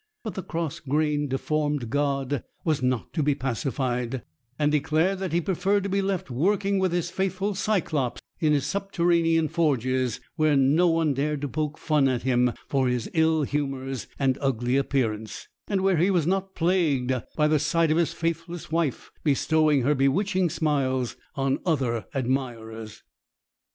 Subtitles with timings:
[0.23, 4.23] But the cross grained, deformed god was not to be pacified,
[4.57, 8.65] and declared that he preferred to be left working with his faithful Cyclops in his
[8.65, 14.07] subterranean forges, where no one dared to poke fun at him for his ill humours
[14.17, 18.71] and ugly appearance, and where he was not plagued by the sight of his faithless
[18.71, 23.03] wife bestowing her bewitching smiles on other admirers.